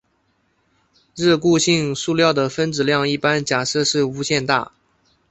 [1.13, 4.71] 热固性塑料的分子量一般假设是无限大。